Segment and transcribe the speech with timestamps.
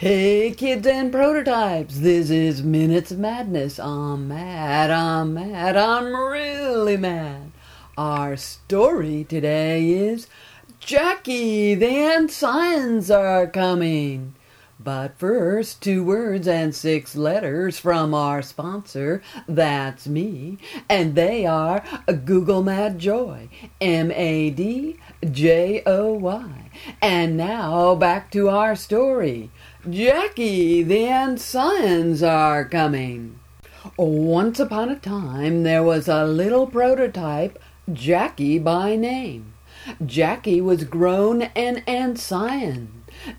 [0.00, 3.80] Hey kids and prototypes, this is Minutes of Madness.
[3.80, 7.50] I'm mad, I'm mad, I'm really mad.
[7.96, 10.28] Our story today is
[10.78, 14.36] Jackie, the Ancyans are coming.
[14.78, 20.58] But first, two words and six letters from our sponsor, that's me,
[20.88, 21.82] and they are
[22.24, 23.48] Google Mad Joy,
[23.80, 26.70] M A D J O Y.
[27.02, 29.50] And now back to our story.
[29.88, 33.38] Jackie, the Ancyans are coming.
[33.96, 37.60] Once upon a time, there was a little prototype,
[37.90, 39.54] Jackie by name.
[40.04, 42.88] Jackie was grown an Ancyan.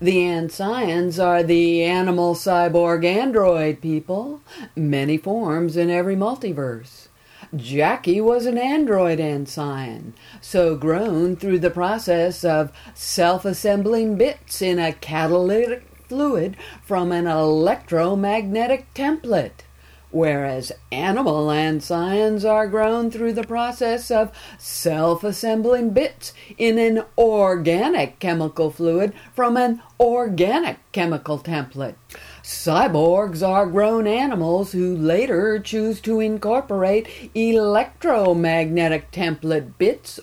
[0.00, 4.40] The Ancyans are the animal cyborg android people,
[4.74, 7.08] many forms in every multiverse.
[7.54, 14.78] Jackie was an android Ancyan, so grown through the process of self assembling bits in
[14.78, 19.62] a catalytic fluid from an electromagnetic template,
[20.10, 28.18] whereas animal Ancyans are grown through the process of self assembling bits in an organic
[28.18, 31.94] chemical fluid from an organic chemical template.
[32.42, 40.18] Cyborgs are grown animals who later choose to incorporate electromagnetic template bits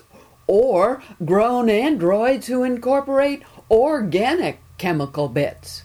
[0.46, 5.84] or grown androids who incorporate organic chemical bits.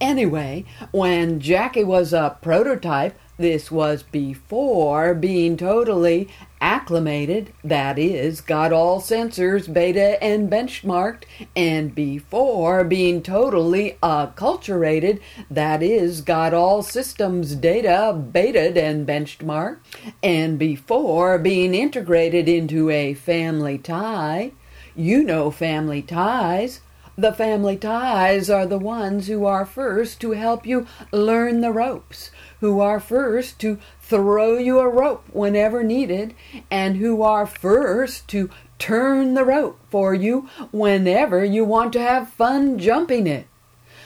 [0.00, 6.28] Anyway, when Jackie was a prototype, this was before being totally
[6.60, 11.22] acclimated, that is, got all sensors beta and benchmarked,
[11.54, 15.20] and before being totally acculturated,
[15.50, 19.78] that is, got all systems data beta and benchmarked,
[20.22, 24.50] and before being integrated into a family tie.
[24.96, 26.80] You know family ties.
[27.18, 32.30] The family ties are the ones who are first to help you learn the ropes,
[32.60, 36.36] who are first to throw you a rope whenever needed,
[36.70, 42.28] and who are first to turn the rope for you whenever you want to have
[42.28, 43.48] fun jumping it.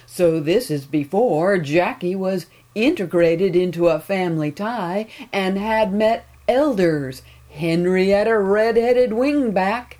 [0.06, 7.20] So this is before Jackie was integrated into a family tie and had met elders
[7.50, 9.96] Henrietta Red-Headed Wingback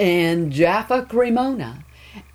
[0.00, 1.83] and Jaffa Cremona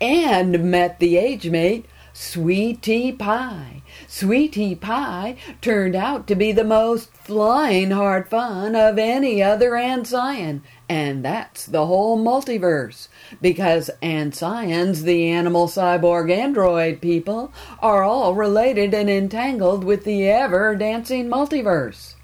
[0.00, 3.82] and met the age mate, Sweetie Pie.
[4.08, 10.62] Sweetie Pie turned out to be the most flying hard fun of any other Ancyan,
[10.88, 13.08] and that's the whole multiverse.
[13.40, 20.74] Because Ancyans, the animal cyborg android people, are all related and entangled with the ever
[20.74, 22.14] dancing multiverse.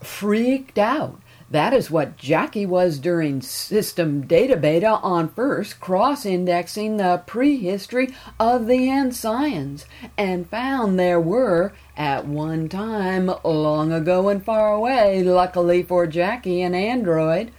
[0.00, 1.20] Freaked out
[1.50, 8.12] that is what Jackie was during system data beta on first cross indexing the prehistory
[8.40, 9.84] of the Ancyans
[10.18, 16.62] and found there were, at one time, long ago and far away, luckily for Jackie
[16.62, 17.52] and Android,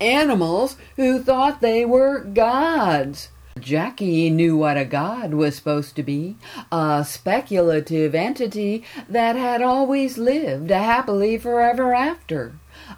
[0.00, 3.30] animals who thought they were gods.
[3.58, 6.36] Jackie knew what a god was supposed to be
[6.70, 12.54] a speculative entity that had always lived happily forever after.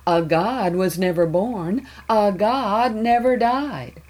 [0.06, 4.02] A god was never born, a god never died.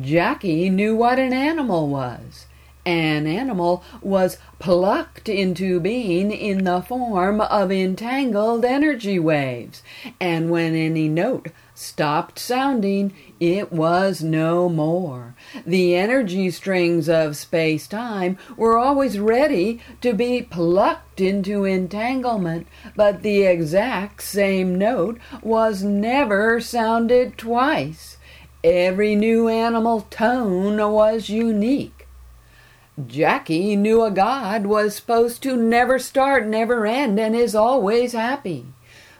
[0.00, 2.46] Jackie knew what an animal was.
[2.84, 9.84] An animal was plucked into being in the form of entangled energy waves,
[10.20, 15.36] and when any note stopped sounding, it was no more.
[15.64, 22.66] The energy strings of space time were always ready to be plucked into entanglement,
[22.96, 28.16] but the exact same note was never sounded twice.
[28.64, 32.01] Every new animal tone was unique.
[33.06, 38.66] Jackie knew a god was supposed to never start, never end, and is always happy.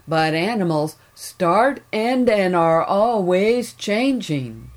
[0.06, 4.70] But animals start, end, and are always changing.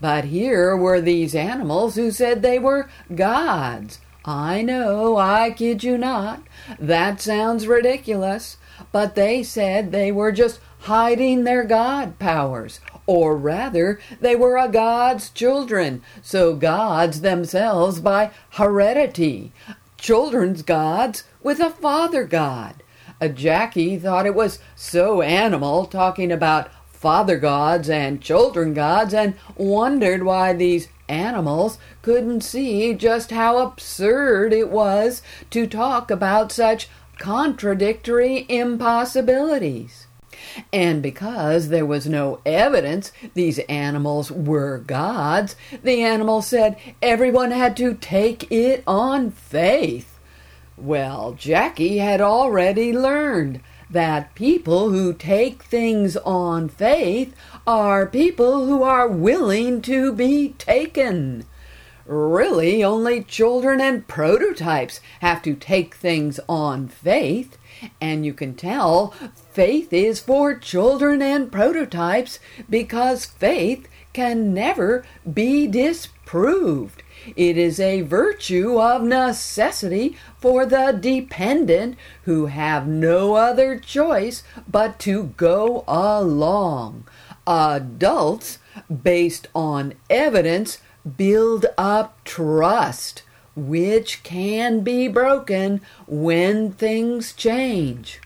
[0.00, 4.00] But here were these animals who said they were gods.
[4.24, 6.42] I know, I kid you not.
[6.78, 8.58] That sounds ridiculous.
[8.90, 12.80] But they said they were just hiding their god powers.
[13.06, 19.52] Or rather, they were a god's children, so gods themselves by heredity.
[19.96, 22.82] Children's gods with a father god.
[23.20, 29.34] Uh, Jackie thought it was so animal talking about father gods and children gods and
[29.56, 36.88] wondered why these animals couldn't see just how absurd it was to talk about such
[37.18, 40.06] contradictory impossibilities.
[40.72, 47.76] And because there was no evidence these animals were gods, the animals said everyone had
[47.78, 50.18] to take it on faith.
[50.76, 53.60] Well, Jackie had already learned
[53.90, 57.34] that people who take things on faith
[57.66, 61.44] are people who are willing to be taken.
[62.06, 67.58] Really, only children and prototypes have to take things on faith.
[68.00, 69.14] And you can tell
[69.52, 72.38] faith is for children and prototypes
[72.68, 77.02] because faith can never be disproved.
[77.36, 84.98] It is a virtue of necessity for the dependent who have no other choice but
[85.00, 87.04] to go along.
[87.46, 88.58] Adults,
[89.02, 90.78] based on evidence,
[91.16, 93.22] build up trust
[93.54, 98.20] which can be broken when things change.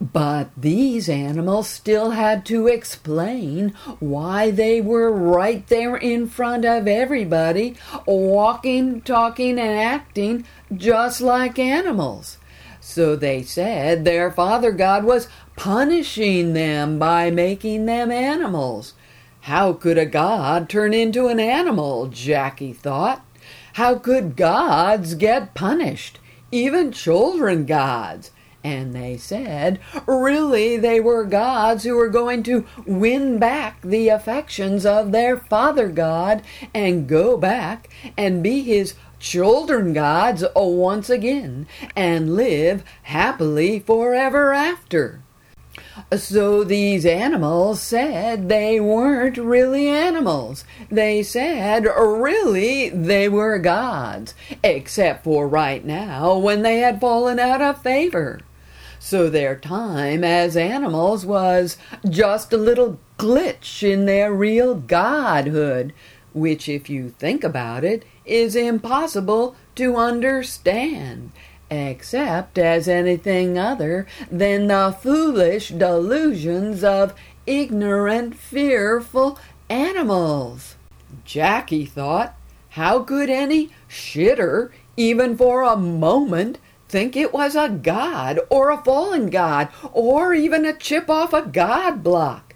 [0.00, 6.86] But these animals still had to explain why they were right there in front of
[6.86, 7.76] everybody,
[8.06, 10.44] walking, talking, and acting
[10.74, 12.38] just like animals.
[12.80, 18.94] So they said their Father God was punishing them by making them animals.
[19.42, 22.06] How could a god turn into an animal?
[22.08, 23.24] Jackie thought.
[23.74, 26.18] How could gods get punished?
[26.50, 28.30] Even children gods.
[28.64, 34.84] And they said, really, they were gods who were going to win back the affections
[34.84, 36.42] of their father god
[36.74, 45.22] and go back and be his children gods once again and live happily forever after.
[46.16, 50.64] So these animals said they weren't really animals.
[50.90, 57.60] They said really they were gods, except for right now when they had fallen out
[57.60, 58.40] of favor.
[58.98, 61.78] So their time as animals was
[62.08, 65.92] just a little glitch in their real godhood,
[66.32, 71.32] which, if you think about it, is impossible to understand
[71.70, 77.14] except as anything other than the foolish delusions of
[77.46, 79.38] ignorant, fearful
[79.68, 80.76] animals.
[81.24, 82.34] Jackie thought,
[82.70, 88.82] how could any shitter, even for a moment, think it was a god or a
[88.82, 92.47] fallen god or even a chip off a god block?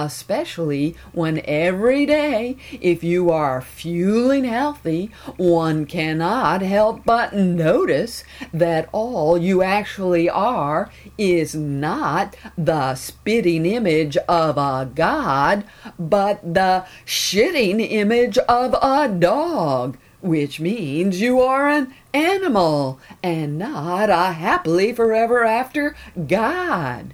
[0.00, 8.88] Especially when every day, if you are fueling healthy, one cannot help but notice that
[8.92, 15.64] all you actually are is not the spitting image of a god,
[15.98, 24.08] but the shitting image of a dog which means you are an animal and not
[24.08, 25.96] a happily forever after
[26.28, 27.12] God.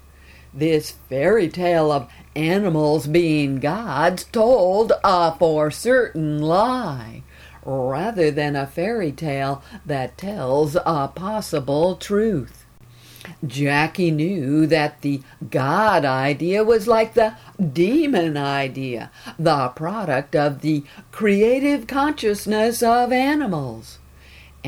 [0.55, 7.23] This fairy tale of animals being gods told a for certain lie,
[7.65, 12.65] rather than a fairy tale that tells a possible truth.
[13.47, 20.85] Jackie knew that the God idea was like the demon idea, the product of the
[21.13, 23.99] creative consciousness of animals.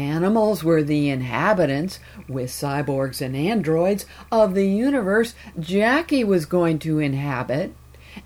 [0.00, 6.98] Animals were the inhabitants, with cyborgs and androids, of the universe Jackie was going to
[6.98, 7.74] inhabit.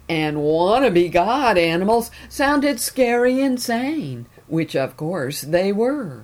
[0.09, 6.23] And wannabe god animals sounded scary insane, which of course they were.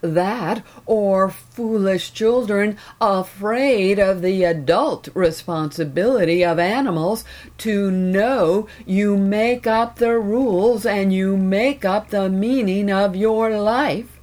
[0.00, 7.22] That, or foolish children afraid of the adult responsibility of animals
[7.58, 13.60] to know you make up the rules and you make up the meaning of your
[13.60, 14.15] life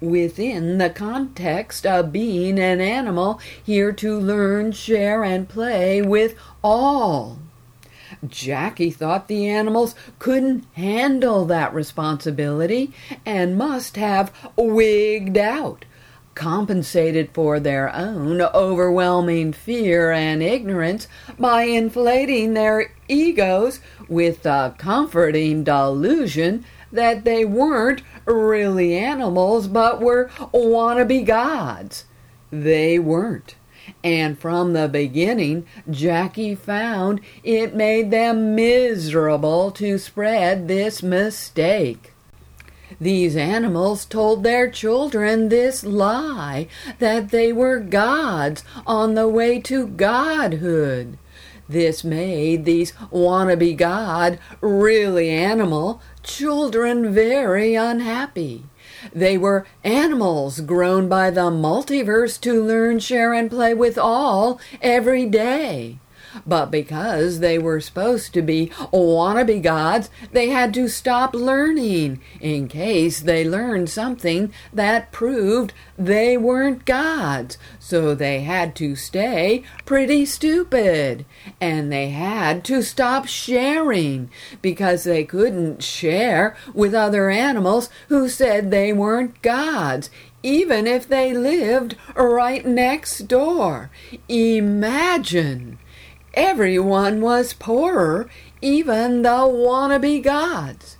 [0.00, 7.38] within the context of being an animal here to learn, share, and play with all.
[8.26, 12.92] Jackie thought the animals couldn't handle that responsibility
[13.24, 15.84] and must have wigged out,
[16.34, 21.06] compensated for their own overwhelming fear and ignorance
[21.38, 30.30] by inflating their egos with the comforting delusion that they weren't really animals but were
[30.52, 32.04] wannabe gods.
[32.50, 33.54] They weren't.
[34.04, 42.12] And from the beginning, Jackie found it made them miserable to spread this mistake.
[43.00, 46.68] These animals told their children this lie
[46.98, 51.16] that they were gods on the way to godhood.
[51.70, 58.64] This made these wannabe God, really animal, children very unhappy.
[59.14, 65.26] They were animals grown by the multiverse to learn, share, and play with all every
[65.26, 65.98] day.
[66.46, 72.68] But because they were supposed to be wannabe gods, they had to stop learning in
[72.68, 77.58] case they learned something that proved they weren't gods.
[77.78, 81.24] So they had to stay pretty stupid.
[81.60, 84.30] And they had to stop sharing
[84.62, 90.10] because they couldn't share with other animals who said they weren't gods
[90.42, 93.90] even if they lived right next door.
[94.28, 95.78] Imagine!
[96.34, 98.28] Everyone was poorer,
[98.62, 100.96] even the wannabe gods.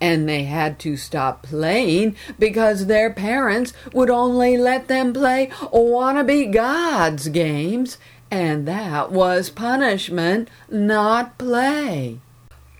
[0.00, 6.52] And they had to stop playing because their parents would only let them play wannabe
[6.52, 7.98] gods games,
[8.30, 12.18] and that was punishment, not play.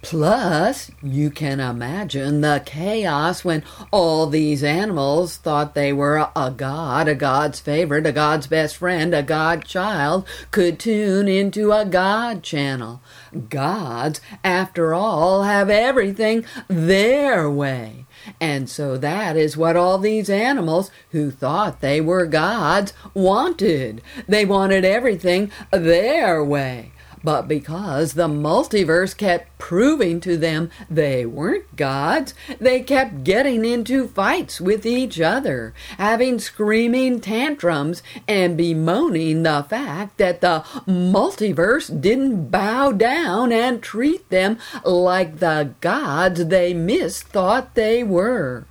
[0.03, 7.07] Plus, you can imagine the chaos when all these animals thought they were a god,
[7.07, 12.43] a god's favorite, a god's best friend, a god child, could tune into a god
[12.43, 13.01] channel.
[13.49, 18.05] Gods, after all, have everything their way.
[18.41, 24.03] And so that is what all these animals who thought they were gods wanted.
[24.27, 26.91] They wanted everything their way.
[27.25, 34.09] But because the multiverse kept proving to them they weren't gods, they kept getting into
[34.09, 42.49] fights with each other, having screaming tantrums, and bemoaning the fact that the multiverse didn't
[42.49, 48.67] bow down and treat them like the gods they misthought they were.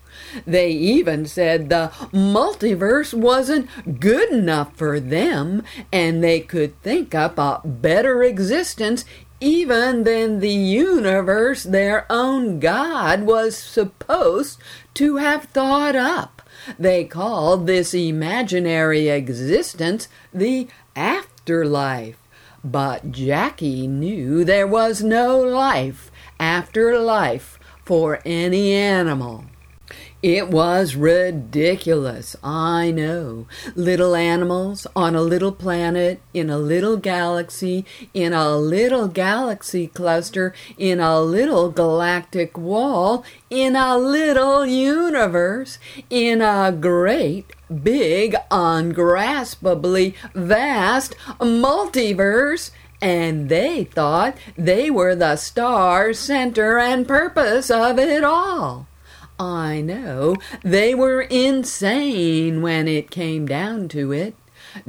[0.46, 7.38] They even said the multiverse wasn't good enough for them and they could think up
[7.38, 9.06] a better existence
[9.42, 14.60] even than the universe their own God was supposed
[14.94, 16.42] to have thought up.
[16.78, 22.18] They called this imaginary existence the afterlife.
[22.64, 29.46] But Jackie knew there was no life after life for any animal.
[30.24, 33.48] It was ridiculous, I know.
[33.74, 40.54] Little animals on a little planet, in a little galaxy, in a little galaxy cluster,
[40.78, 45.80] in a little galactic wall, in a little universe,
[46.12, 52.70] in a great, big, ungraspably vast multiverse.
[53.02, 58.86] And they thought they were the star, center, and purpose of it all.
[59.42, 60.36] I know.
[60.64, 64.36] They were insane when it came down to it.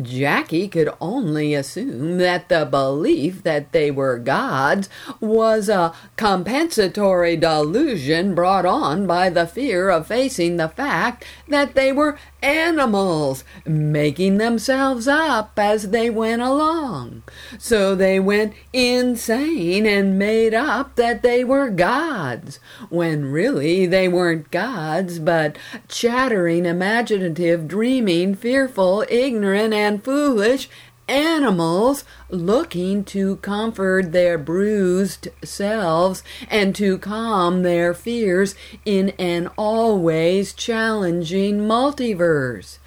[0.01, 4.91] Jackie could only assume that the belief that they were gods
[5.21, 11.91] was a compensatory delusion brought on by the fear of facing the fact that they
[11.91, 17.23] were animals, making themselves up as they went along.
[17.59, 22.59] So they went insane and made up that they were gods,
[22.89, 25.57] when really they weren't gods, but
[25.89, 30.69] chattering, imaginative, dreaming, fearful, ignorant, and foolish
[31.13, 38.55] animals looking to comfort their bruised selves and to calm their fears
[38.87, 42.79] in an always challenging multiverse.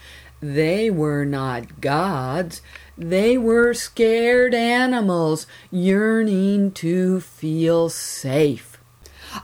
[0.41, 2.61] They were not gods.
[2.97, 8.74] They were scared animals yearning to feel safe.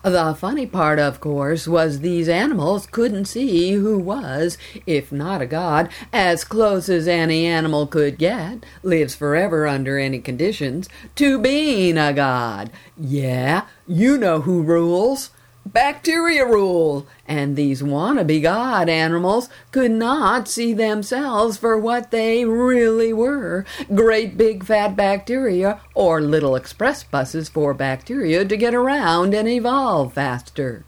[0.04, 5.46] The funny part, of course, was these animals couldn't see who was, if not a
[5.46, 11.98] god, as close as any animal could get, lives forever under any conditions, to being
[11.98, 12.72] a god.
[12.98, 15.32] Yeah, you know who rules.
[15.66, 23.14] Bacteria rule, and these wannabe god animals could not see themselves for what they really
[23.14, 23.64] were
[23.94, 30.14] great big fat bacteria, or little express buses for bacteria to get around and evolve
[30.14, 30.84] faster.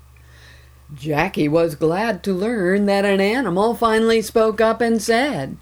[0.94, 5.58] Jackie was glad to learn that an animal finally spoke up and said,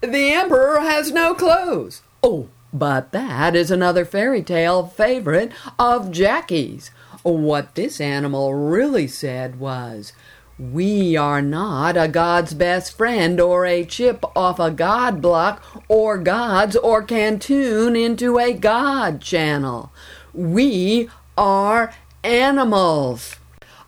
[0.00, 2.02] The Emperor has no clothes.
[2.22, 6.90] Oh, but that is another fairy tale favorite of Jackie's.
[7.24, 10.12] What this animal really said was,
[10.58, 16.18] we are not a God's best friend or a chip off a God block or
[16.18, 19.90] gods or can tune into a God channel.
[20.34, 23.36] We are animals.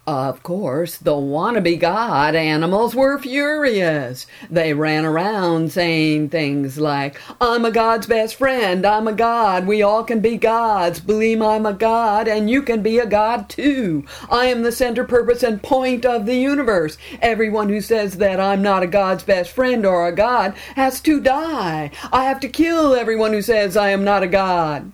[0.07, 4.29] Of course, the wannabe god animals were furious.
[4.49, 9.83] They ran around saying things like, I'm a god's best friend, I'm a god, we
[9.83, 14.05] all can be gods, believe I'm a god, and you can be a god too.
[14.31, 16.97] I am the center purpose and point of the universe.
[17.21, 21.21] Everyone who says that I'm not a god's best friend or a god has to
[21.21, 21.91] die.
[22.13, 24.93] I have to kill everyone who says I am not a god.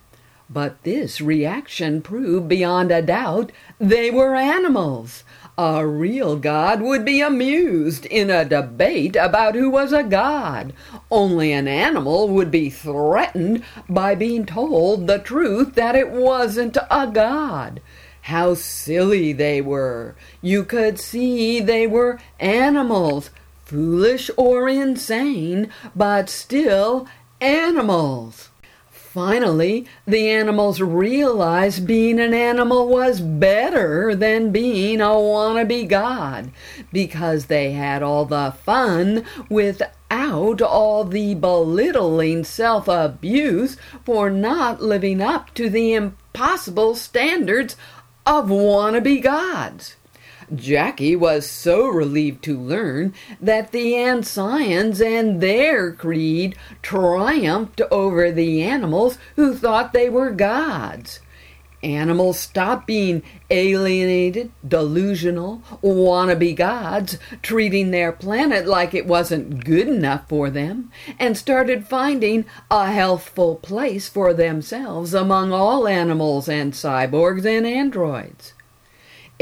[0.52, 5.25] But this reaction proved beyond a doubt they were animals.
[5.56, 10.75] A real God would be amused in a debate about who was a God.
[11.11, 17.06] Only an animal would be threatened by being told the truth that it wasn't a
[17.06, 17.80] God.
[18.23, 20.16] How silly they were!
[20.42, 23.30] You could see they were animals,
[23.64, 27.09] foolish or insane, but still
[27.40, 28.50] animals.
[29.12, 36.50] Finally, the animals realized being an animal was better than being a wannabe god
[36.95, 45.21] because they had all the fun without all the belittling self abuse for not living
[45.21, 47.76] up to the impossible standards
[48.25, 49.97] of wannabe gods.
[50.54, 58.62] Jackie was so relieved to learn that the Ancyans and their creed triumphed over the
[58.62, 61.21] animals who thought they were gods.
[61.82, 70.28] Animals stopped being alienated, delusional, wannabe gods, treating their planet like it wasn't good enough
[70.28, 77.44] for them, and started finding a healthful place for themselves among all animals and cyborgs
[77.44, 78.52] and androids.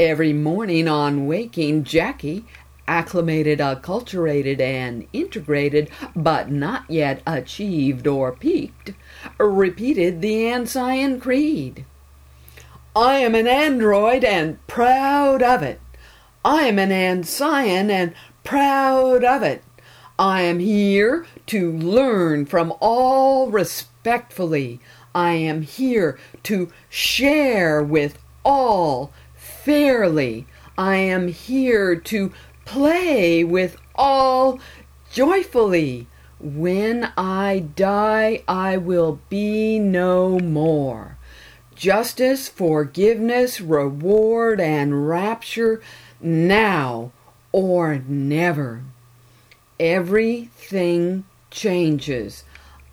[0.01, 2.43] Every morning on waking, Jackie,
[2.87, 8.93] acclimated, acculturated, and integrated, but not yet achieved or peaked,
[9.37, 11.85] repeated the Ancyan Creed.
[12.95, 15.79] I am an android and proud of it.
[16.43, 19.63] I am an Ancyan and proud of it.
[20.17, 24.79] I am here to learn from all respectfully.
[25.13, 29.11] I am here to share with all
[29.63, 30.47] fairly.
[30.77, 32.31] I am here to
[32.65, 34.59] play with all
[35.11, 36.07] joyfully.
[36.39, 41.17] When I die, I will be no more.
[41.75, 45.81] Justice, forgiveness, reward, and rapture
[46.19, 47.11] now
[47.51, 48.83] or never.
[49.79, 52.43] Everything changes.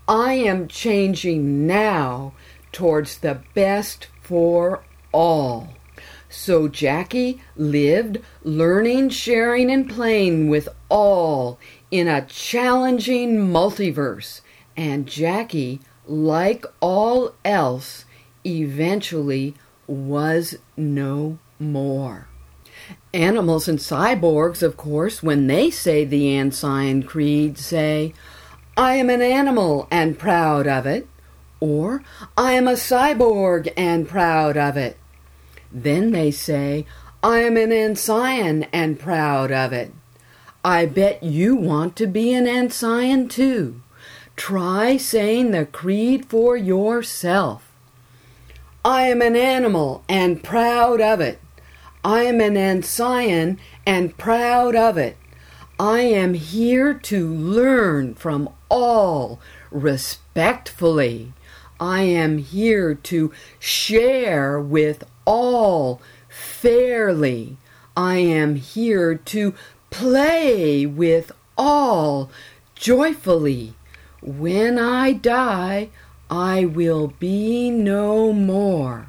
[0.06, 2.32] I am changing now
[2.72, 5.77] towards the best for all.
[6.28, 11.58] So Jackie lived learning, sharing, and playing with all
[11.90, 14.42] in a challenging multiverse.
[14.76, 18.04] And Jackie, like all else,
[18.44, 19.54] eventually
[19.86, 22.28] was no more.
[23.14, 28.12] Animals and cyborgs, of course, when they say the Ancyan Creed, say,
[28.76, 31.08] I am an animal and proud of it,
[31.58, 32.02] or
[32.36, 34.96] I am a cyborg and proud of it.
[35.72, 36.86] Then they say,
[37.22, 39.92] I am an Ancyan and proud of it.
[40.64, 43.80] I bet you want to be an Ancyan too.
[44.36, 47.72] Try saying the creed for yourself.
[48.84, 51.40] I am an animal and proud of it.
[52.04, 55.16] I am an Ancyan and proud of it.
[55.80, 61.32] I am here to learn from all respectfully.
[61.80, 67.56] I am here to share with all fairly.
[67.96, 69.54] I am here to
[69.90, 72.30] play with all
[72.74, 73.74] joyfully.
[74.22, 75.90] When I die,
[76.30, 79.08] I will be no more.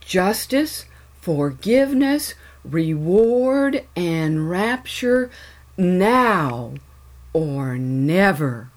[0.00, 0.86] Justice,
[1.20, 5.30] forgiveness, reward, and rapture
[5.76, 6.74] now
[7.32, 8.70] or never.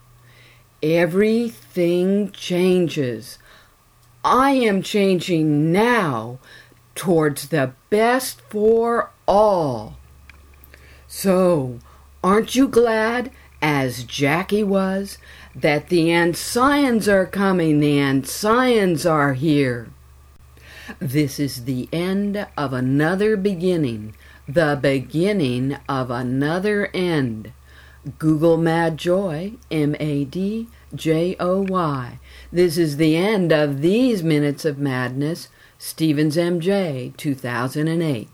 [0.83, 3.39] Everything changes.
[4.25, 6.39] I am changing now
[6.93, 9.97] towards the best for all.
[11.07, 11.79] So,
[12.21, 15.17] aren't you glad, as Jackie was,
[15.55, 19.87] that the Ancyans are coming, the Ancyans are here?
[20.99, 24.15] This is the end of another beginning,
[24.49, 27.53] the beginning of another end.
[28.19, 32.19] Google Mad Joy, M A D J O Y.
[32.51, 35.47] This is the end of these minutes of madness.
[35.77, 38.29] Stevens MJ, 2008.